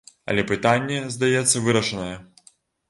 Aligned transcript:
Але 0.31 0.45
пытанне, 0.51 0.97
здаецца, 1.17 1.65
вырашанае. 1.67 2.13